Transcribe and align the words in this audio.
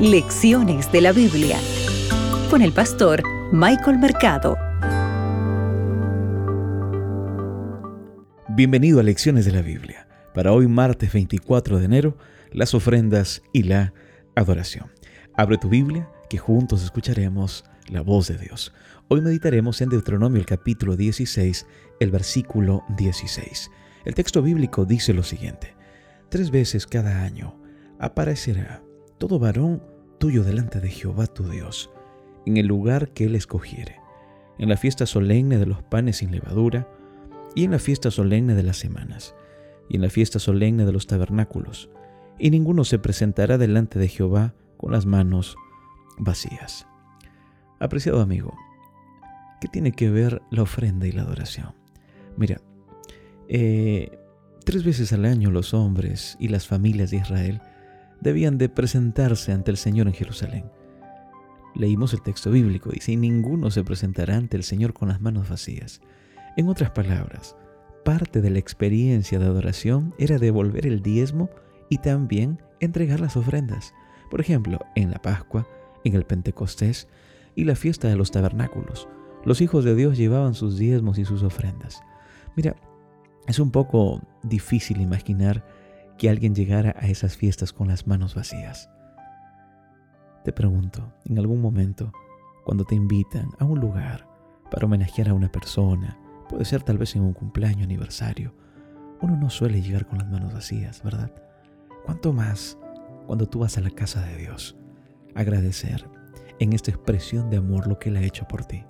Lecciones 0.00 0.92
de 0.92 1.00
la 1.00 1.12
Biblia 1.12 1.58
con 2.50 2.60
el 2.60 2.70
pastor 2.72 3.22
Michael 3.50 3.98
Mercado. 3.98 4.58
Bienvenido 8.50 9.00
a 9.00 9.02
Lecciones 9.02 9.46
de 9.46 9.52
la 9.52 9.62
Biblia. 9.62 10.06
Para 10.34 10.52
hoy 10.52 10.68
martes 10.68 11.14
24 11.14 11.78
de 11.78 11.86
enero, 11.86 12.18
las 12.52 12.74
ofrendas 12.74 13.40
y 13.54 13.62
la 13.62 13.94
adoración. 14.34 14.92
Abre 15.32 15.56
tu 15.56 15.70
Biblia 15.70 16.10
que 16.28 16.36
juntos 16.36 16.84
escucharemos 16.84 17.64
la 17.88 18.02
voz 18.02 18.28
de 18.28 18.36
Dios. 18.36 18.74
Hoy 19.08 19.22
meditaremos 19.22 19.80
en 19.80 19.88
Deuteronomio 19.88 20.38
el 20.38 20.46
capítulo 20.46 20.94
16, 20.98 21.66
el 22.00 22.10
versículo 22.10 22.84
16. 22.98 23.70
El 24.04 24.14
texto 24.14 24.42
bíblico 24.42 24.84
dice 24.84 25.14
lo 25.14 25.22
siguiente. 25.22 25.74
Tres 26.28 26.50
veces 26.50 26.86
cada 26.86 27.22
año 27.22 27.58
aparecerá 27.98 28.82
todo 29.18 29.38
varón 29.38 29.82
tuyo 30.18 30.44
delante 30.44 30.80
de 30.80 30.88
Jehová 30.88 31.26
tu 31.26 31.48
Dios, 31.48 31.90
en 32.44 32.56
el 32.56 32.66
lugar 32.66 33.10
que 33.10 33.24
él 33.24 33.34
escogiere, 33.34 33.96
en 34.58 34.68
la 34.68 34.76
fiesta 34.76 35.06
solemne 35.06 35.58
de 35.58 35.66
los 35.66 35.82
panes 35.82 36.18
sin 36.18 36.30
levadura, 36.30 36.88
y 37.54 37.64
en 37.64 37.70
la 37.70 37.78
fiesta 37.78 38.10
solemne 38.10 38.54
de 38.54 38.62
las 38.62 38.76
semanas, 38.76 39.34
y 39.88 39.96
en 39.96 40.02
la 40.02 40.10
fiesta 40.10 40.38
solemne 40.38 40.84
de 40.84 40.92
los 40.92 41.06
tabernáculos, 41.06 41.90
y 42.38 42.50
ninguno 42.50 42.84
se 42.84 42.98
presentará 42.98 43.58
delante 43.58 43.98
de 43.98 44.08
Jehová 44.08 44.54
con 44.76 44.92
las 44.92 45.06
manos 45.06 45.56
vacías. 46.18 46.86
Apreciado 47.78 48.20
amigo, 48.20 48.54
¿qué 49.60 49.68
tiene 49.68 49.92
que 49.92 50.10
ver 50.10 50.42
la 50.50 50.62
ofrenda 50.62 51.06
y 51.06 51.12
la 51.12 51.22
adoración? 51.22 51.74
Mira, 52.36 52.60
eh, 53.48 54.18
tres 54.64 54.84
veces 54.84 55.12
al 55.12 55.24
año 55.24 55.50
los 55.50 55.72
hombres 55.72 56.36
y 56.38 56.48
las 56.48 56.66
familias 56.66 57.10
de 57.10 57.18
Israel 57.18 57.62
debían 58.20 58.58
de 58.58 58.68
presentarse 58.68 59.52
ante 59.52 59.70
el 59.70 59.76
Señor 59.76 60.06
en 60.06 60.14
Jerusalén. 60.14 60.64
Leímos 61.74 62.14
el 62.14 62.22
texto 62.22 62.50
bíblico, 62.50 62.90
y 62.92 63.00
si 63.00 63.16
ninguno 63.16 63.70
se 63.70 63.84
presentará 63.84 64.36
ante 64.36 64.56
el 64.56 64.62
Señor 64.62 64.94
con 64.94 65.08
las 65.08 65.20
manos 65.20 65.48
vacías. 65.48 66.00
En 66.56 66.68
otras 66.68 66.90
palabras, 66.90 67.54
parte 68.04 68.40
de 68.40 68.50
la 68.50 68.58
experiencia 68.58 69.38
de 69.38 69.46
adoración 69.46 70.14
era 70.18 70.38
devolver 70.38 70.86
el 70.86 71.02
diezmo 71.02 71.50
y 71.90 71.98
también 71.98 72.62
entregar 72.80 73.20
las 73.20 73.36
ofrendas. 73.36 73.92
Por 74.30 74.40
ejemplo, 74.40 74.78
en 74.94 75.10
la 75.10 75.20
Pascua, 75.20 75.68
en 76.04 76.14
el 76.14 76.24
Pentecostés 76.24 77.08
y 77.54 77.64
la 77.64 77.74
fiesta 77.74 78.08
de 78.08 78.16
los 78.16 78.30
tabernáculos, 78.30 79.08
los 79.44 79.60
hijos 79.60 79.84
de 79.84 79.94
Dios 79.94 80.16
llevaban 80.16 80.54
sus 80.54 80.78
diezmos 80.78 81.18
y 81.18 81.24
sus 81.24 81.42
ofrendas. 81.42 82.02
Mira, 82.56 82.74
es 83.46 83.58
un 83.58 83.70
poco 83.70 84.20
difícil 84.42 85.00
imaginar 85.00 85.64
que 86.18 86.30
alguien 86.30 86.54
llegara 86.54 86.94
a 86.98 87.08
esas 87.08 87.36
fiestas 87.36 87.72
con 87.72 87.88
las 87.88 88.06
manos 88.06 88.34
vacías. 88.34 88.90
Te 90.44 90.52
pregunto, 90.52 91.12
en 91.24 91.38
algún 91.38 91.60
momento, 91.60 92.12
cuando 92.64 92.84
te 92.84 92.94
invitan 92.94 93.50
a 93.58 93.64
un 93.64 93.80
lugar 93.80 94.26
para 94.70 94.86
homenajear 94.86 95.28
a 95.28 95.34
una 95.34 95.50
persona, 95.50 96.18
puede 96.48 96.64
ser 96.64 96.82
tal 96.82 96.98
vez 96.98 97.16
en 97.16 97.22
un 97.22 97.32
cumpleaños, 97.32 97.84
aniversario, 97.84 98.54
uno 99.20 99.36
no 99.36 99.50
suele 99.50 99.82
llegar 99.82 100.06
con 100.06 100.18
las 100.18 100.28
manos 100.28 100.52
vacías, 100.52 101.02
¿verdad? 101.02 101.32
¿Cuánto 102.04 102.32
más 102.32 102.78
cuando 103.26 103.48
tú 103.48 103.60
vas 103.60 103.78
a 103.78 103.80
la 103.80 103.90
casa 103.90 104.22
de 104.22 104.36
Dios? 104.36 104.76
Agradecer 105.34 106.08
en 106.58 106.72
esta 106.72 106.90
expresión 106.90 107.50
de 107.50 107.56
amor 107.58 107.86
lo 107.86 107.98
que 107.98 108.10
Él 108.10 108.16
ha 108.16 108.22
hecho 108.22 108.46
por 108.46 108.64
ti. 108.64 108.84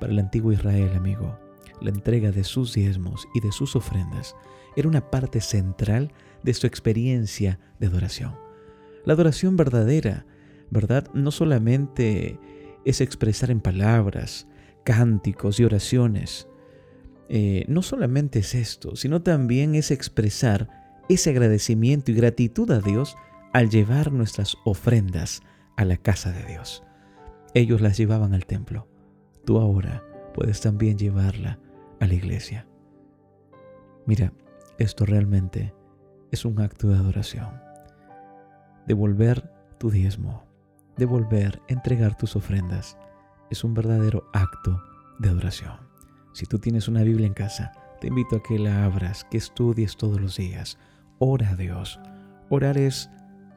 Para 0.00 0.12
el 0.12 0.18
antiguo 0.18 0.52
Israel, 0.52 0.92
amigo, 0.96 1.38
la 1.80 1.90
entrega 1.90 2.32
de 2.32 2.44
sus 2.44 2.74
diezmos 2.74 3.26
y 3.34 3.40
de 3.40 3.52
sus 3.52 3.76
ofrendas 3.76 4.34
era 4.76 4.88
una 4.88 5.10
parte 5.10 5.40
central 5.40 6.12
de 6.42 6.54
su 6.54 6.66
experiencia 6.66 7.58
de 7.80 7.86
adoración. 7.86 8.34
La 9.04 9.14
adoración 9.14 9.56
verdadera, 9.56 10.26
¿verdad? 10.70 11.08
No 11.14 11.30
solamente 11.30 12.38
es 12.84 13.00
expresar 13.00 13.50
en 13.50 13.60
palabras, 13.60 14.46
cánticos 14.84 15.58
y 15.58 15.64
oraciones. 15.64 16.48
Eh, 17.28 17.64
no 17.68 17.82
solamente 17.82 18.40
es 18.40 18.54
esto, 18.54 18.94
sino 18.94 19.22
también 19.22 19.74
es 19.74 19.90
expresar 19.90 20.68
ese 21.08 21.30
agradecimiento 21.30 22.10
y 22.10 22.14
gratitud 22.14 22.70
a 22.70 22.80
Dios 22.80 23.16
al 23.52 23.70
llevar 23.70 24.12
nuestras 24.12 24.56
ofrendas 24.64 25.40
a 25.76 25.84
la 25.84 25.96
casa 25.96 26.30
de 26.32 26.44
Dios. 26.44 26.82
Ellos 27.54 27.80
las 27.80 27.96
llevaban 27.96 28.34
al 28.34 28.46
templo. 28.46 28.86
Tú 29.44 29.58
ahora 29.58 30.04
puedes 30.34 30.60
también 30.60 30.98
llevarla 30.98 31.58
a 32.00 32.06
la 32.06 32.14
iglesia. 32.14 32.66
Mira, 34.06 34.32
esto 34.78 35.04
realmente 35.06 35.74
es 36.30 36.44
un 36.44 36.60
acto 36.60 36.88
de 36.88 36.96
adoración. 36.96 37.60
Devolver 38.86 39.50
tu 39.78 39.90
diezmo, 39.90 40.44
devolver, 40.96 41.60
entregar 41.68 42.16
tus 42.16 42.36
ofrendas, 42.36 42.96
es 43.50 43.64
un 43.64 43.74
verdadero 43.74 44.28
acto 44.32 44.80
de 45.18 45.28
adoración. 45.28 45.76
Si 46.32 46.46
tú 46.46 46.58
tienes 46.58 46.88
una 46.88 47.02
Biblia 47.02 47.26
en 47.26 47.34
casa, 47.34 47.72
te 48.00 48.08
invito 48.08 48.36
a 48.36 48.42
que 48.42 48.58
la 48.58 48.84
abras, 48.84 49.24
que 49.30 49.38
estudies 49.38 49.96
todos 49.96 50.20
los 50.20 50.36
días. 50.36 50.78
Ora 51.18 51.50
a 51.50 51.56
Dios. 51.56 51.98
Orar 52.50 52.76
es 52.76 53.10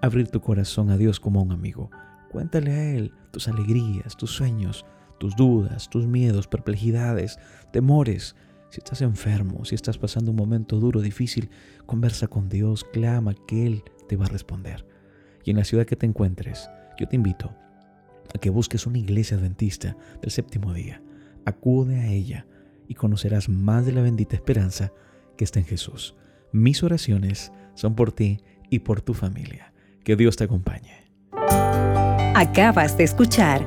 abrir 0.00 0.28
tu 0.28 0.40
corazón 0.40 0.90
a 0.90 0.96
Dios 0.96 1.18
como 1.18 1.40
a 1.40 1.42
un 1.42 1.52
amigo. 1.52 1.90
Cuéntale 2.30 2.70
a 2.70 2.90
Él 2.92 3.12
tus 3.32 3.48
alegrías, 3.48 4.16
tus 4.16 4.30
sueños, 4.30 4.86
tus 5.20 5.36
dudas, 5.36 5.90
tus 5.90 6.06
miedos, 6.06 6.48
perplejidades, 6.48 7.38
temores. 7.72 8.34
Si 8.70 8.78
estás 8.78 9.02
enfermo, 9.02 9.66
si 9.66 9.74
estás 9.74 9.98
pasando 9.98 10.30
un 10.30 10.38
momento 10.38 10.80
duro, 10.80 11.02
difícil, 11.02 11.50
conversa 11.84 12.26
con 12.26 12.48
Dios, 12.48 12.84
clama 12.90 13.34
que 13.46 13.66
Él 13.66 13.84
te 14.08 14.16
va 14.16 14.24
a 14.24 14.30
responder. 14.30 14.86
Y 15.44 15.50
en 15.50 15.58
la 15.58 15.64
ciudad 15.64 15.84
que 15.84 15.94
te 15.94 16.06
encuentres, 16.06 16.70
yo 16.98 17.06
te 17.06 17.16
invito 17.16 17.54
a 18.34 18.38
que 18.38 18.48
busques 18.48 18.86
una 18.86 18.96
iglesia 18.96 19.36
adventista 19.36 19.94
del 20.22 20.30
séptimo 20.30 20.72
día. 20.72 21.02
Acude 21.44 21.96
a 21.96 22.06
ella 22.06 22.46
y 22.88 22.94
conocerás 22.94 23.50
más 23.50 23.84
de 23.84 23.92
la 23.92 24.00
bendita 24.00 24.36
esperanza 24.36 24.90
que 25.36 25.44
está 25.44 25.58
en 25.58 25.66
Jesús. 25.66 26.16
Mis 26.50 26.82
oraciones 26.82 27.52
son 27.74 27.94
por 27.94 28.12
ti 28.12 28.40
y 28.70 28.78
por 28.78 29.02
tu 29.02 29.12
familia. 29.12 29.74
Que 30.02 30.16
Dios 30.16 30.36
te 30.36 30.44
acompañe. 30.44 31.10
Acabas 32.34 32.96
de 32.96 33.04
escuchar 33.04 33.66